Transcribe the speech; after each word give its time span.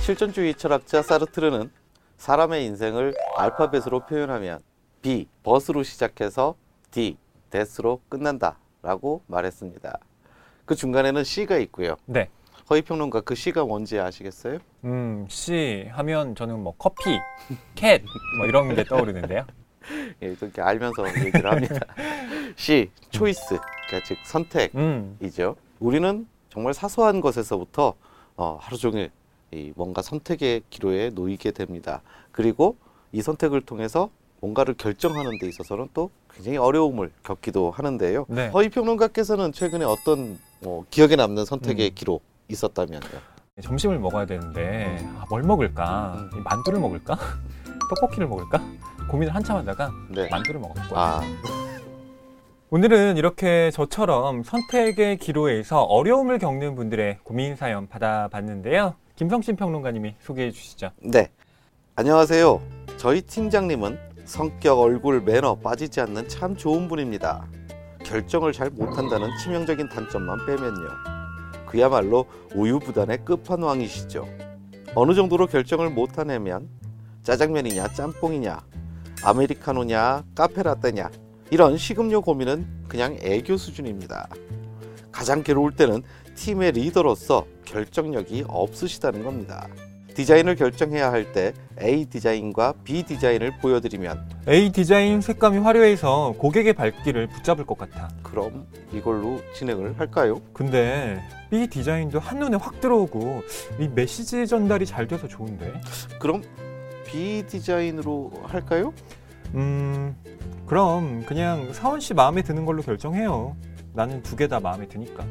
실존주의 0.00 0.54
철학자 0.54 1.02
사르트르는 1.02 1.70
사람의 2.16 2.64
인생을 2.64 3.14
알파벳으로 3.36 4.06
표현하면 4.06 4.60
B, 5.02 5.26
벗으로 5.42 5.82
시작해서 5.82 6.56
D, 6.90 7.16
데스로 7.50 8.00
끝난다 8.08 8.58
라고 8.82 9.22
말했습니다. 9.26 9.98
그 10.64 10.74
중간에는 10.74 11.22
C가 11.22 11.58
있고요. 11.58 11.96
네. 12.06 12.28
허위평론가 12.68 13.22
그 13.22 13.34
C가 13.34 13.64
뭔지 13.64 13.98
아시겠어요? 13.98 14.58
음, 14.84 15.26
C 15.28 15.86
하면 15.90 16.34
저는 16.34 16.58
뭐 16.60 16.74
커피, 16.78 17.18
캣, 17.74 18.02
뭐 18.38 18.46
이런 18.46 18.74
게 18.74 18.84
떠오르는데요. 18.84 19.44
예, 20.22 20.26
이렇게 20.28 20.62
알면서 20.62 21.08
얘기를 21.24 21.50
합니다. 21.50 21.78
C, 22.56 22.90
초이스, 23.10 23.58
그러니까 23.86 24.06
즉 24.06 24.18
음, 24.76 25.16
선택이죠. 25.18 25.56
우리는 25.78 26.26
정말 26.48 26.74
사소한 26.74 27.20
것에서부터 27.20 27.94
어, 28.36 28.58
하루 28.60 28.76
종일 28.76 29.10
이 29.52 29.72
뭔가 29.74 30.02
선택의 30.02 30.62
기로에 30.70 31.10
놓이게 31.10 31.50
됩니다. 31.52 32.02
그리고 32.32 32.76
이 33.12 33.22
선택을 33.22 33.62
통해서 33.62 34.10
뭔가를 34.40 34.74
결정하는 34.74 35.38
데 35.38 35.48
있어서는 35.48 35.88
또 35.92 36.10
굉장히 36.32 36.56
어려움을 36.56 37.10
겪기도 37.24 37.70
하는데요. 37.70 38.26
네. 38.28 38.48
허위 38.48 38.68
평론가께서는 38.68 39.52
최근에 39.52 39.84
어떤 39.84 40.38
뭐 40.60 40.84
기억에 40.90 41.16
남는 41.16 41.44
선택의 41.44 41.90
음. 41.90 41.94
기로 41.94 42.20
있었다면요? 42.48 43.00
점심을 43.60 43.98
먹어야 43.98 44.24
되는데 44.24 44.98
아, 45.18 45.24
뭘 45.28 45.42
먹을까? 45.42 46.14
음. 46.32 46.38
이 46.38 46.40
만두를 46.42 46.80
먹을까? 46.80 47.18
떡볶이를 47.90 48.28
먹을까? 48.28 48.62
고민을 49.08 49.34
한참 49.34 49.56
하다가 49.56 49.90
네. 50.10 50.28
만두를 50.30 50.60
먹었고요. 50.60 50.98
아, 50.98 51.20
오늘은 52.70 53.16
이렇게 53.16 53.72
저처럼 53.72 54.44
선택의 54.44 55.18
기로에서 55.18 55.82
어려움을 55.82 56.38
겪는 56.38 56.76
분들의 56.76 57.18
고민 57.24 57.56
사연 57.56 57.88
받아봤는데요. 57.88 58.94
김성신 59.20 59.54
평론가님이 59.54 60.14
소개해 60.20 60.50
주시죠. 60.50 60.92
네. 61.02 61.28
안녕하세요. 61.94 62.58
저희 62.96 63.20
팀장님은 63.20 63.98
성격, 64.24 64.80
얼굴, 64.80 65.20
매너 65.20 65.56
빠지지 65.56 66.00
않는 66.00 66.26
참 66.26 66.56
좋은 66.56 66.88
분입니다. 66.88 67.46
결정을 68.02 68.54
잘 68.54 68.70
못한다는 68.70 69.28
치명적인 69.36 69.90
단점만 69.90 70.46
빼면요. 70.46 70.88
그야말로 71.66 72.24
우유부단의 72.54 73.26
끝판왕이시죠. 73.26 74.26
어느 74.94 75.12
정도로 75.12 75.48
결정을 75.48 75.90
못하냐면 75.90 76.70
짜장면이냐 77.22 77.88
짬뽕이냐 77.88 78.58
아메리카노냐 79.22 80.24
카페라떼냐 80.34 81.10
이런 81.50 81.76
식음료 81.76 82.22
고민은 82.22 82.86
그냥 82.88 83.18
애교 83.20 83.58
수준입니다. 83.58 84.30
가장 85.12 85.42
괴로울 85.42 85.76
때는 85.76 86.02
팀의 86.40 86.72
리더로서 86.72 87.44
결정력이 87.66 88.44
없으시다는 88.48 89.22
겁니다. 89.24 89.68
디자인을 90.14 90.56
결정해야 90.56 91.12
할 91.12 91.32
때 91.32 91.52
A 91.82 92.06
디자인과 92.06 92.74
B 92.82 93.02
디자인을 93.04 93.58
보여드리면 93.58 94.28
A 94.48 94.72
디자인 94.72 95.20
색감이 95.20 95.58
화려해서 95.58 96.34
고객의 96.38 96.72
발길을 96.72 97.28
붙잡을 97.28 97.64
것 97.66 97.76
같아. 97.76 98.08
그럼 98.22 98.66
이걸로 98.92 99.40
진행을 99.54 100.00
할까요? 100.00 100.40
근데 100.54 101.22
B 101.50 101.66
디자인도 101.68 102.18
한눈에 102.18 102.56
확 102.56 102.80
들어오고 102.80 103.42
이 103.78 103.88
메시지 103.88 104.46
전달이 104.46 104.86
잘 104.86 105.06
돼서 105.06 105.28
좋은데. 105.28 105.74
그럼 106.18 106.42
B 107.06 107.44
디자인으로 107.46 108.32
할까요? 108.44 108.92
음, 109.54 110.16
그럼 110.66 111.22
그냥 111.26 111.72
사원 111.72 112.00
씨 112.00 112.14
마음에 112.14 112.42
드는 112.42 112.64
걸로 112.64 112.82
결정해요. 112.82 113.56
나는 113.92 114.22
두 114.22 114.36
개 114.36 114.46
다 114.48 114.58
마음에 114.58 114.88
드니까. 114.88 115.24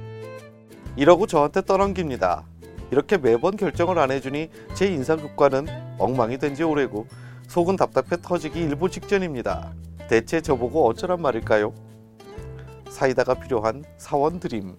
이러고 0.96 1.28
저한테 1.28 1.62
떠넘깁니다. 1.62 2.46
이렇게 2.92 3.18
매번 3.18 3.56
결정을 3.56 4.00
안 4.00 4.12
해주니 4.12 4.50
제 4.74 4.88
인상극과는 4.88 5.68
엉망이 5.98 6.38
된 6.38 6.56
지 6.56 6.64
오래고 6.64 7.08
속은 7.48 7.76
답답해 7.78 8.22
터지기 8.22 8.60
일보 8.60 8.90
직전입니다. 8.90 9.72
대체 10.08 10.42
저보고 10.42 10.88
어쩌란 10.88 11.22
말일까요? 11.22 11.74
사이다가 12.90 13.36
필요한 13.36 13.84
사원 13.98 14.40
드림. 14.40 14.76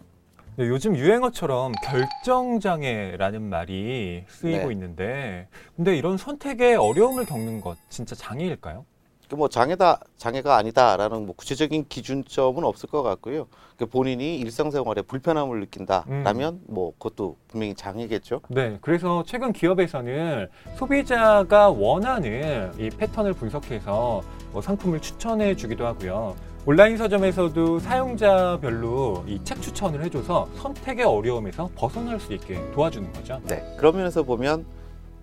네, 0.56 0.66
요즘 0.66 0.96
유행어처럼 0.96 1.72
결정장애라는 1.84 3.42
말이 3.42 4.24
쓰이고 4.28 4.66
네. 4.68 4.72
있는데, 4.72 5.48
근데 5.76 5.96
이런 5.96 6.16
선택에 6.16 6.74
어려움을 6.74 7.24
겪는 7.24 7.60
것 7.60 7.78
진짜 7.88 8.14
장애일까요? 8.16 8.84
그뭐 9.30 9.48
장애다 9.48 10.00
장애가 10.16 10.56
아니다라는 10.56 11.24
뭐 11.26 11.34
구체적인 11.36 11.86
기준점은 11.88 12.64
없을 12.64 12.88
것 12.88 13.02
같고요. 13.02 13.46
그 13.76 13.86
본인이 13.86 14.36
일상생활에 14.38 15.02
불편함을 15.02 15.60
느낀다라면 15.60 16.60
뭐 16.66 16.92
그것도 16.98 17.36
분명히 17.48 17.74
장애겠죠. 17.74 18.40
네, 18.48 18.78
그래서 18.80 19.22
최근 19.26 19.52
기업에서는 19.52 20.48
소비자가 20.76 21.70
원하는 21.70 22.72
이 22.78 22.90
패턴을 22.90 23.32
분석해서 23.34 24.22
뭐 24.52 24.60
상품을 24.60 25.00
추천해 25.00 25.54
주기도 25.54 25.86
하고요. 25.86 26.34
온라인 26.66 26.96
서점에서도 26.98 27.78
사용자별로 27.78 29.24
이 29.28 29.40
책 29.44 29.62
추천을 29.62 30.04
해줘서 30.04 30.46
선택의 30.56 31.04
어려움에서 31.06 31.70
벗어날 31.74 32.18
수 32.20 32.32
있게 32.34 32.60
도와주는 32.72 33.12
거죠. 33.12 33.40
네. 33.46 33.62
그런 33.78 33.96
면에서 33.96 34.22
보면 34.24 34.66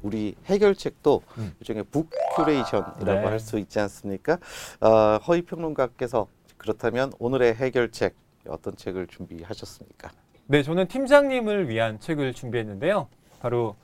우리 0.04 0.36
해결책도 0.46 1.22
음. 1.38 1.54
일종의 1.60 1.84
book 1.92 2.10
curation이라고 2.36 3.04
네. 3.04 3.26
할수 3.26 3.60
있지 3.60 3.80
않습니까? 3.80 4.38
어, 4.80 5.18
허희 5.28 5.42
평론가께서 5.42 6.28
그렇다면 6.58 7.14
오늘의 7.20 7.56
해결책 7.56 8.16
어떤 8.48 8.76
책을 8.76 9.08
준비하셨습니까? 9.08 10.12
네, 10.48 10.64
저는 10.64 10.88
팀장님을 10.88 11.68
위한 11.70 12.00
책을 12.00 12.34
준비했는데요. 12.34 13.08
바로 13.40 13.76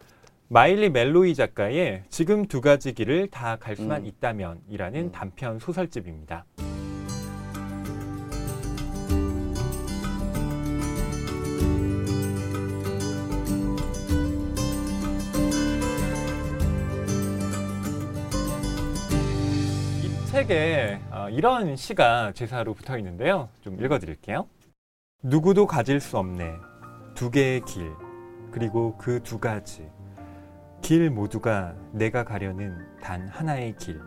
마일리 0.47 0.89
멜로이 0.89 1.35
작가의 1.35 2.03
지금 2.09 2.45
두 2.45 2.61
가지 2.61 2.93
길을 2.93 3.29
다 3.29 3.57
갈 3.57 3.75
수만 3.75 4.01
음. 4.01 4.05
있다면이라는 4.07 4.99
음. 5.01 5.11
단편 5.11 5.59
소설집입니다. 5.59 6.45
책에 20.43 20.99
어, 21.09 21.29
이런 21.29 21.75
시가 21.77 22.33
제사로 22.33 22.73
붙어 22.73 22.97
있는데요. 22.97 23.47
좀 23.61 23.81
읽어드릴게요. 23.81 24.47
누구도 25.21 25.65
가질 25.67 26.01
수 26.01 26.17
없네. 26.17 26.51
두 27.15 27.31
개의 27.31 27.61
길, 27.61 27.91
그리고 28.51 28.97
그 28.97 29.21
두 29.23 29.39
가지. 29.39 29.89
길 30.81 31.09
모두가 31.09 31.75
내가 31.93 32.25
가려는 32.25 32.77
단 33.01 33.25
하나의 33.29 33.75
길. 33.77 34.01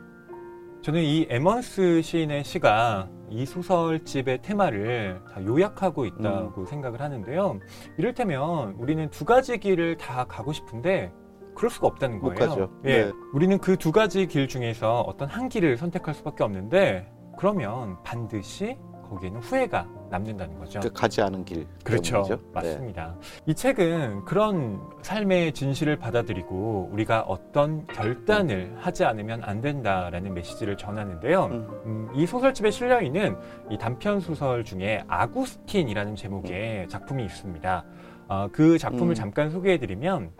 저는 0.82 1.00
이 1.00 1.26
에먼스 1.30 2.02
시인의 2.02 2.44
시가 2.44 3.08
이 3.30 3.46
소설집의 3.46 4.42
테마를 4.42 5.22
다 5.32 5.42
요약하고 5.42 6.04
있다고 6.04 6.66
생각을 6.66 7.00
하는데요. 7.00 7.60
이를테면 7.96 8.72
우리는 8.72 9.08
두 9.08 9.24
가지 9.24 9.56
길을 9.58 9.96
다 9.96 10.24
가고 10.24 10.52
싶은데 10.52 11.12
그럴 11.56 11.70
수가 11.70 11.86
없다는 11.88 12.20
못 12.20 12.34
거예요. 12.34 12.50
가죠. 12.50 12.70
예. 12.84 13.04
네. 13.06 13.12
우리는 13.32 13.58
그 13.58 13.76
두 13.76 13.92
가지 13.92 14.26
길 14.26 14.46
중에서 14.48 15.00
어떤 15.02 15.28
한 15.28 15.48
길을 15.48 15.76
선택할 15.76 16.14
수밖에 16.14 16.44
없는데 16.44 17.10
그러면 17.38 17.96
반드시 18.04 18.76
거기에는 19.08 19.40
후회가 19.40 19.86
남는다는 20.10 20.58
거죠. 20.58 20.80
그 20.80 20.92
가지 20.92 21.22
않은 21.22 21.44
길 21.44 21.66
그렇죠. 21.84 22.22
때문이죠. 22.24 22.36
네. 22.36 22.42
맞습니다. 22.52 23.14
이 23.46 23.54
책은 23.54 24.24
그런 24.24 24.80
삶의 25.02 25.52
진실을 25.52 25.96
받아들이고 25.98 26.88
우리가 26.92 27.20
어떤 27.22 27.86
결단을 27.86 28.74
하지 28.80 29.04
않으면 29.04 29.44
안 29.44 29.60
된다라는 29.60 30.34
메시지를 30.34 30.76
전하는데요. 30.76 31.44
음. 31.44 31.68
음, 31.84 32.08
이 32.16 32.26
소설집에 32.26 32.70
실려 32.72 33.00
있는 33.00 33.36
이 33.70 33.78
단편 33.78 34.18
소설 34.18 34.64
중에 34.64 35.04
아구스틴이라는 35.06 36.16
제목의 36.16 36.88
작품이 36.88 37.24
있습니다. 37.24 37.84
어, 38.28 38.48
그 38.50 38.76
작품을 38.78 39.10
음. 39.12 39.14
잠깐 39.14 39.50
소개해드리면 39.50 40.30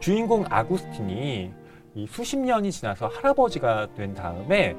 주인공 0.00 0.44
아구스틴이 0.48 1.52
이 1.94 2.06
수십 2.06 2.38
년이 2.38 2.70
지나서 2.70 3.08
할아버지가 3.08 3.94
된 3.94 4.14
다음에 4.14 4.76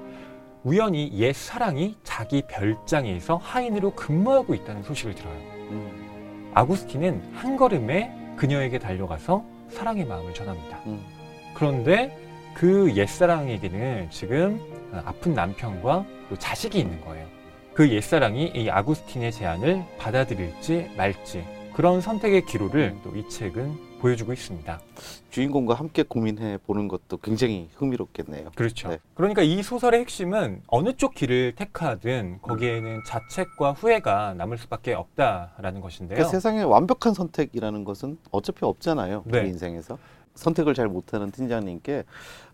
우연히 0.63 1.11
옛 1.13 1.33
사랑이 1.33 1.97
자기 2.03 2.41
별장에서 2.47 3.37
하인으로 3.37 3.91
근무하고 3.91 4.53
있다는 4.53 4.83
소식을 4.83 5.15
들어요. 5.15 5.37
음. 5.71 6.51
아구스틴은 6.53 7.33
한 7.33 7.57
걸음에 7.57 8.13
그녀에게 8.35 8.79
달려가서 8.79 9.43
사랑의 9.69 10.05
마음을 10.05 10.33
전합니다. 10.33 10.79
음. 10.85 11.03
그런데 11.53 12.17
그 12.53 12.93
옛사랑에게는 12.95 14.09
지금 14.09 14.59
아픈 15.05 15.33
남편과 15.33 16.05
또 16.29 16.35
자식이 16.37 16.79
있는 16.79 16.99
거예요. 17.01 17.27
그 17.73 17.89
옛사랑이 17.89 18.51
이 18.55 18.69
아구스틴의 18.69 19.31
제안을 19.31 19.85
받아들일지 19.97 20.91
말지 20.97 21.45
그런 21.79 22.01
선택의 22.01 22.45
기로를 22.45 22.97
또 23.05 23.09
이 23.15 23.25
책은 23.29 23.99
보여주고 24.01 24.33
있습니다. 24.33 24.81
주인공과 25.29 25.75
함께 25.75 26.03
고민해 26.03 26.57
보는 26.67 26.89
것도 26.89 27.15
굉장히 27.23 27.69
흥미롭겠네요. 27.75 28.49
그렇죠. 28.53 28.89
네. 28.89 28.99
그러니까 29.13 29.43
이 29.43 29.63
소설의 29.63 30.01
핵심은 30.01 30.63
어느 30.67 30.91
쪽 30.97 31.13
길을 31.13 31.53
택하든 31.55 32.39
거기에는 32.41 33.03
자책과 33.07 33.71
후회가 33.71 34.33
남을 34.33 34.57
수밖에 34.57 34.93
없다라는 34.93 35.79
것인데요. 35.79 36.17
그러니까 36.17 36.29
세상에 36.29 36.63
완벽한 36.63 37.13
선택이라는 37.13 37.85
것은 37.85 38.17
어차피 38.29 38.65
없잖아요. 38.65 39.23
네. 39.27 39.39
우리 39.39 39.47
인생에서. 39.47 39.97
선택을 40.35 40.73
잘 40.73 40.89
못하는 40.89 41.31
팀장님께 41.31 42.03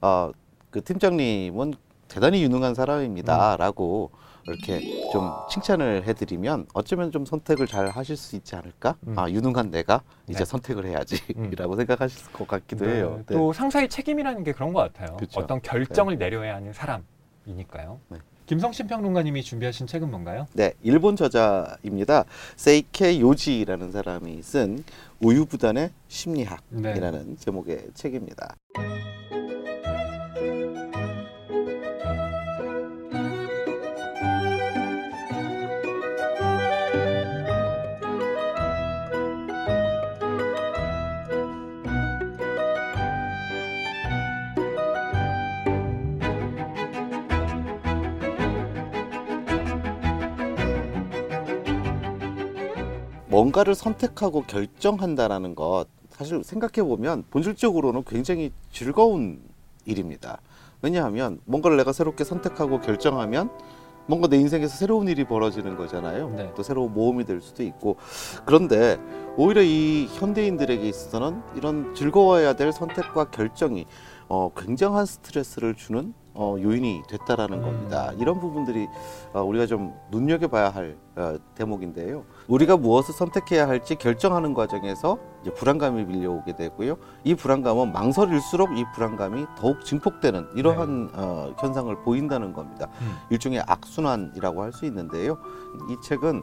어, 0.01 0.31
그 0.69 0.83
팀장님은 0.83 1.73
대단히 2.09 2.43
유능한 2.43 2.75
사람입니다라고 2.75 4.11
이렇게 4.47 4.79
좀 5.11 5.31
칭찬을 5.49 6.03
해드리면 6.05 6.67
어쩌면 6.73 7.11
좀 7.11 7.25
선택을 7.25 7.67
잘 7.67 7.87
하실 7.87 8.15
수 8.15 8.35
있지 8.35 8.55
않을까? 8.55 8.95
음. 9.07 9.17
아 9.17 9.29
유능한 9.29 9.71
내가 9.71 10.01
이제 10.27 10.39
네. 10.39 10.45
선택을 10.45 10.85
음. 10.85 10.89
해야지라고 10.89 11.75
생각하실 11.75 12.31
것 12.31 12.47
같기도 12.47 12.85
해요. 12.87 13.23
네. 13.27 13.35
또 13.35 13.53
상사의 13.53 13.89
책임이라는 13.89 14.43
게 14.43 14.51
그런 14.51 14.73
것 14.73 14.81
같아요. 14.81 15.17
그쵸. 15.17 15.39
어떤 15.39 15.61
결정을 15.61 16.17
내려야 16.17 16.55
하는 16.55 16.73
사람이니까요. 16.73 17.99
네. 18.09 18.17
김성신 18.45 18.85
평론가님이 18.85 19.41
준비하신 19.41 19.87
책은 19.87 20.11
뭔가요? 20.11 20.45
네, 20.53 20.73
일본 20.83 21.15
저자입니다. 21.15 22.25
세이케 22.55 23.19
요지라는 23.19 23.91
사람이 23.91 24.43
쓴 24.43 24.83
우유부단의 25.19 25.89
심리학이라는 26.07 27.27
네. 27.29 27.35
제목의 27.37 27.87
책입니다. 27.95 28.55
뭔가를 53.35 53.75
선택하고 53.75 54.43
결정한다라는 54.43 55.55
것 55.55 55.87
사실 56.09 56.41
생각해 56.41 56.87
보면 56.87 57.25
본질적으로는 57.31 58.05
굉장히 58.07 58.53
즐거운 58.71 59.41
일입니다. 59.83 60.39
왜냐하면 60.81 61.41
뭔가를 61.43 61.75
내가 61.75 61.91
새롭게 61.91 62.23
선택하고 62.23 62.79
결정하면 62.79 63.49
뭔가 64.07 64.29
내 64.29 64.37
인생에서 64.37 64.77
새로운 64.77 65.09
일이 65.09 65.25
벌어지는 65.25 65.75
거잖아요. 65.75 66.29
네. 66.29 66.53
또 66.55 66.63
새로운 66.63 66.93
모험이 66.93 67.25
될 67.25 67.41
수도 67.41 67.61
있고 67.63 67.97
그런데 68.45 68.97
오히려 69.35 69.61
이 69.63 70.07
현대인들에게 70.13 70.87
있어서는 70.87 71.41
이런 71.57 71.93
즐거워야 71.93 72.53
될 72.53 72.71
선택과 72.71 73.31
결정이 73.31 73.85
어, 74.27 74.51
굉장한 74.55 75.05
스트레스를 75.05 75.75
주는 75.75 76.13
어, 76.37 76.57
요인이 76.61 77.03
됐다라는 77.07 77.59
음. 77.59 77.63
겁니다. 77.63 78.11
이런 78.17 78.41
부분들이 78.41 78.87
어, 79.33 79.41
우리가 79.41 79.65
좀 79.67 79.93
눈여겨봐야 80.11 80.69
할 80.69 80.97
어, 81.15 81.37
대목인데요. 81.55 82.25
우리가 82.49 82.75
무엇을 82.75 83.13
선택해야 83.13 83.69
할지 83.69 83.95
결정하는 83.95 84.53
과정에서 84.53 85.17
이제 85.41 85.53
불안감이 85.53 86.03
밀려오게 86.03 86.57
되고요. 86.57 86.97
이 87.23 87.35
불안감은 87.35 87.93
망설일수록 87.93 88.77
이 88.77 88.83
불안감이 88.93 89.45
더욱 89.57 89.85
증폭되는 89.85 90.49
이러한 90.55 91.11
어, 91.13 91.53
현상을 91.57 91.95
보인다는 92.03 92.51
겁니다. 92.51 92.89
음. 92.99 93.15
일종의 93.29 93.63
악순환이라고 93.65 94.61
할 94.61 94.75
수 94.75 94.85
있는데요. 94.87 95.37
이 95.89 95.95
책은 96.03 96.41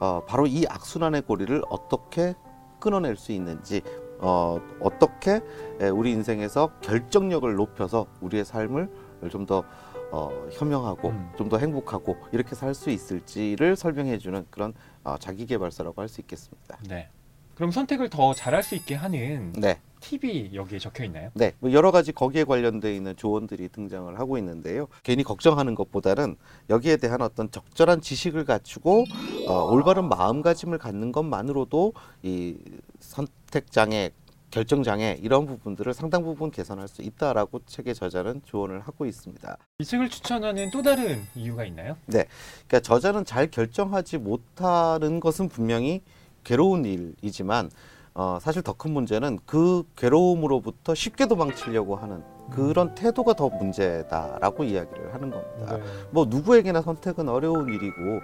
어, 0.00 0.20
바로 0.26 0.46
이 0.46 0.66
악순환의 0.68 1.22
고리를 1.22 1.62
어떻게 1.70 2.34
끊어낼 2.78 3.16
수 3.16 3.32
있는지 3.32 3.80
어, 4.20 4.60
어떻게 4.80 5.40
에, 5.80 5.88
우리 5.88 6.12
인생에서 6.12 6.72
결정력을 6.82 7.54
높여서 7.54 8.06
우리의 8.20 8.44
삶을 8.44 8.88
좀더 9.30 9.64
어, 10.12 10.30
현명하고 10.50 11.08
음. 11.08 11.30
좀더 11.38 11.58
행복하고 11.58 12.16
이렇게 12.32 12.54
살 12.54 12.74
수 12.74 12.90
있을지를 12.90 13.76
설명해주는 13.76 14.46
그런 14.50 14.74
어, 15.04 15.16
자기계발서라고 15.18 16.00
할 16.02 16.08
수 16.08 16.20
있겠습니다. 16.20 16.78
네. 16.88 17.08
그럼 17.54 17.70
선택을 17.72 18.08
더 18.08 18.32
잘할 18.34 18.62
수 18.62 18.74
있게 18.74 18.94
하는 18.94 19.52
네. 19.52 19.78
팁이 20.00 20.52
여기에 20.54 20.78
적혀 20.78 21.04
있나요? 21.04 21.28
네, 21.34 21.52
뭐 21.60 21.72
여러 21.72 21.90
가지 21.90 22.10
거기에 22.10 22.44
관련돼 22.44 22.96
있는 22.96 23.14
조언들이 23.16 23.68
등장을 23.68 24.18
하고 24.18 24.38
있는데요. 24.38 24.88
괜히 25.02 25.22
걱정하는 25.22 25.74
것보다는 25.74 26.36
여기에 26.70 26.96
대한 26.96 27.20
어떤 27.20 27.50
적절한 27.50 28.00
지식을 28.00 28.46
갖추고 28.46 29.04
어, 29.50 29.64
올바른 29.64 30.08
마음가짐을 30.08 30.78
갖는 30.78 31.10
것만으로도 31.10 31.92
이 32.22 32.56
선택 33.00 33.72
장애, 33.72 34.12
결정 34.52 34.84
장애 34.84 35.18
이런 35.20 35.46
부분들을 35.46 35.92
상당 35.92 36.22
부분 36.22 36.52
개선할 36.52 36.86
수 36.86 37.02
있다라고 37.02 37.60
책의 37.66 37.96
저자는 37.96 38.42
조언을 38.44 38.80
하고 38.80 39.06
있습니다. 39.06 39.56
이 39.80 39.84
책을 39.84 40.08
추천하는 40.08 40.70
또 40.70 40.82
다른 40.82 41.22
이유가 41.34 41.64
있나요? 41.64 41.96
그러니까 42.06 42.80
저자는 42.80 43.24
잘 43.24 43.50
결정하지 43.50 44.18
못하는 44.18 45.18
것은 45.18 45.48
분명히 45.48 46.02
괴로운 46.44 46.84
일이지만 46.84 47.70
어, 48.14 48.38
사실 48.40 48.62
더 48.62 48.72
큰 48.74 48.92
문제는 48.92 49.40
그 49.46 49.82
괴로움으로부터 49.96 50.94
쉽게 50.94 51.26
도망치려고 51.26 51.96
하는 51.96 52.22
그런 52.50 52.94
태도가 52.94 53.34
더 53.34 53.48
문제다라고 53.48 54.64
이야기를 54.64 55.14
하는 55.14 55.30
겁니다. 55.30 55.76
네. 55.76 55.82
뭐 56.10 56.24
누구에게나 56.24 56.82
선택은 56.82 57.28
어려운 57.28 57.68
일이고 57.68 58.20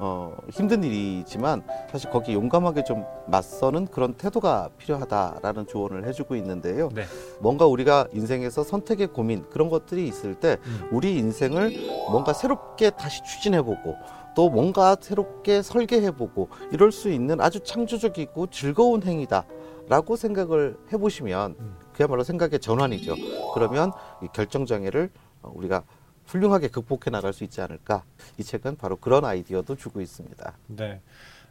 어, 0.00 0.36
힘든 0.50 0.84
일이지만 0.84 1.62
사실 1.90 2.08
거기 2.10 2.32
용감하게 2.32 2.84
좀 2.84 3.04
맞서는 3.26 3.88
그런 3.88 4.14
태도가 4.14 4.70
필요하다라는 4.78 5.66
조언을 5.66 6.06
해주고 6.06 6.36
있는데요. 6.36 6.88
네. 6.94 7.02
뭔가 7.40 7.66
우리가 7.66 8.06
인생에서 8.12 8.62
선택의 8.62 9.08
고민 9.08 9.44
그런 9.50 9.68
것들이 9.68 10.06
있을 10.06 10.36
때 10.36 10.58
음. 10.64 10.88
우리 10.92 11.16
인생을 11.18 11.72
뭔가 12.10 12.32
새롭게 12.32 12.90
다시 12.90 13.22
추진해보고 13.24 13.96
또 14.36 14.48
뭔가 14.48 14.96
새롭게 15.00 15.62
설계해보고 15.62 16.48
이럴 16.70 16.92
수 16.92 17.10
있는 17.10 17.40
아주 17.40 17.58
창조적이고 17.58 18.46
즐거운 18.50 19.02
행위다라고 19.02 20.14
생각을 20.14 20.76
해보시면 20.92 21.56
음. 21.58 21.76
그야말로 21.92 22.22
생각의 22.22 22.60
전환이죠. 22.60 23.16
그러면 23.52 23.90
이 24.22 24.28
결정 24.32 24.64
장애를 24.64 25.10
어, 25.42 25.50
우리가 25.54 25.82
훌륭하게 26.28 26.68
극복해 26.68 27.10
나갈 27.10 27.32
수 27.32 27.42
있지 27.44 27.60
않을까. 27.60 28.04
이 28.38 28.44
책은 28.44 28.76
바로 28.76 28.96
그런 28.96 29.24
아이디어도 29.24 29.76
주고 29.76 30.00
있습니다. 30.00 30.52
네. 30.68 31.00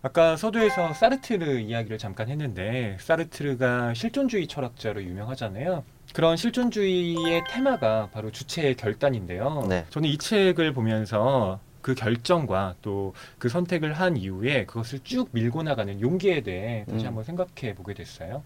아까 0.04 0.38
서두에서 0.38 0.94
사르트르 0.94 1.58
이야기를 1.60 1.98
잠깐 1.98 2.30
했는데 2.30 2.98
사르트르가 3.02 3.96
실존주의 3.96 4.48
철학자로 4.48 5.04
유명하잖아요. 5.04 5.84
그런 6.14 6.38
실존주의의 6.38 7.44
테마가 7.50 8.10
바로 8.14 8.32
주체의 8.32 8.76
결단인데요. 8.76 9.66
네. 9.68 9.86
저는 9.90 10.08
이 10.08 10.18
책을 10.18 10.74
보면서 10.74 11.60
그 11.82 11.96
결정과 11.96 12.76
또 12.82 13.14
그 13.40 13.50
선택을 13.50 13.94
한 13.94 14.18
이후에 14.18 14.66
그것을 14.66 15.00
쭉 15.04 15.30
밀고 15.32 15.64
나가는 15.64 16.00
용기에 16.00 16.42
대해 16.42 16.86
다시 16.90 17.06
음. 17.06 17.08
한번 17.08 17.24
생각해 17.24 17.74
보게 17.76 17.94
됐어요. 17.94 18.44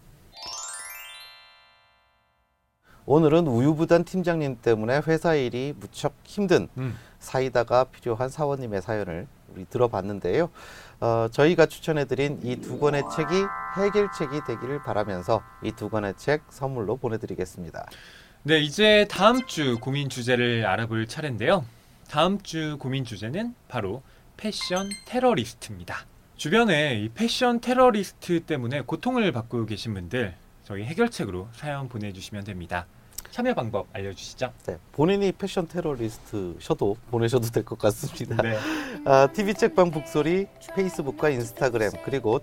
오늘은 3.06 3.48
우유부단 3.48 4.04
팀장님 4.06 4.60
때문에 4.62 5.02
회사 5.08 5.36
일이 5.36 5.74
무척 5.80 6.14
힘든 6.24 6.68
음. 6.78 6.98
사이다가 7.20 7.86
필요한 7.86 8.30
사원님의 8.30 8.82
사연을 8.82 9.28
우리 9.54 9.66
들어봤는데요. 9.66 10.50
어, 11.02 11.28
저희가 11.32 11.66
추천해드린 11.66 12.40
이 12.44 12.56
두 12.58 12.80
권의 12.80 13.04
책이 13.16 13.34
해결책이 13.78 14.42
되기를 14.48 14.82
바라면서 14.84 15.42
이 15.64 15.72
두 15.72 15.90
권의 15.90 16.14
책 16.18 16.44
선물로 16.50 16.98
보내드리겠습니다. 16.98 17.86
네, 18.44 18.60
이제 18.60 19.08
다음 19.10 19.46
주 19.46 19.78
고민 19.80 20.10
주제를 20.10 20.66
알아볼 20.66 21.08
차례인데요. 21.08 21.66
다음 22.10 22.40
주 22.42 22.78
고민 22.80 23.04
주제는 23.04 23.56
바로 23.68 24.02
패션 24.38 24.90
테러리스트입니다. 25.08 26.06
주변에 26.38 27.00
이 27.02 27.10
패션 27.10 27.60
테러리스트 27.60 28.42
때문에 28.46 28.82
고통을 28.82 29.32
받고 29.32 29.66
계신 29.68 29.94
분들 29.94 30.34
저희 30.64 30.84
해결책으로 30.84 31.48
사연 31.54 31.90
보내주시면 31.90 32.44
됩니다. 32.44 32.86
참여 33.32 33.54
방법 33.54 33.88
알려주시죠. 33.94 34.52
네, 34.68 34.78
본인이 34.92 35.32
패션 35.32 35.66
테러리스트셔도 35.68 36.98
보내셔도 37.10 37.48
될 37.50 37.64
것 37.64 37.78
같습니다. 37.80 38.42
네, 38.44 38.58
아, 39.06 39.28
TV 39.32 39.54
책방 39.54 39.92
북소리 39.92 40.48
페이스북과 40.76 41.30
인스타그램 41.30 41.92
그리고 42.04 42.42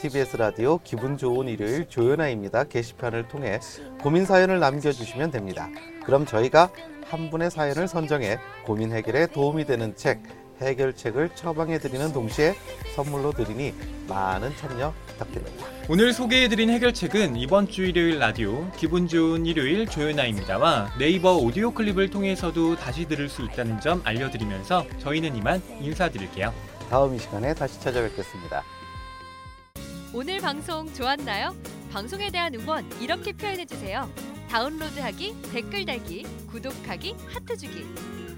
TBS 0.00 0.36
라디오 0.38 0.78
기분 0.78 1.18
좋은 1.18 1.48
일요일 1.48 1.86
조연아입니다 1.88 2.64
게시판을 2.64 3.28
통해 3.28 3.60
고민 4.00 4.24
사연을 4.24 4.58
남겨주시면 4.58 5.32
됩니다. 5.32 5.68
그럼 6.04 6.24
저희가 6.24 6.70
한 7.04 7.28
분의 7.30 7.50
사연을 7.50 7.86
선정해 7.88 8.38
고민 8.64 8.90
해결에 8.92 9.26
도움이 9.26 9.66
되는 9.66 9.94
책 9.96 10.22
해결책을 10.62 11.30
처방해 11.34 11.78
드리는 11.78 12.12
동시에 12.12 12.54
선물로 12.94 13.32
드리니 13.32 13.74
많은 14.08 14.56
참여 14.56 14.92
부탁드립니다. 15.06 15.66
오늘 15.88 16.12
소개해드린 16.12 16.70
해결책은 16.70 17.36
이번 17.36 17.68
주 17.68 17.84
일요일 17.84 18.18
라디오 18.18 18.70
기분 18.76 19.08
좋은 19.08 19.46
일요일 19.46 19.86
조연아입니다와 19.86 20.94
네이버 20.98 21.36
오디오 21.36 21.72
클립을 21.72 22.10
통해서도 22.10 22.76
다시 22.76 23.06
들을 23.06 23.28
수 23.28 23.42
있다는 23.42 23.80
점 23.80 24.00
알려드리면서 24.04 24.86
저희는 25.00 25.36
이만 25.36 25.62
인사드릴게요. 25.80 26.52
다음 26.88 27.14
이 27.14 27.18
시간에 27.18 27.54
다시 27.54 27.80
찾아뵙겠습니다. 27.80 28.62
오늘 30.14 30.40
방송 30.40 30.92
좋았나요? 30.92 31.56
방송에 31.90 32.30
대한 32.30 32.54
응원 32.54 32.84
이렇게 33.00 33.32
표현해 33.32 33.64
주세요. 33.64 34.10
다운로드하기, 34.50 35.36
댓글 35.52 35.86
달기, 35.86 36.24
구독하기, 36.50 37.16
하트 37.26 37.56
주기. 37.56 37.86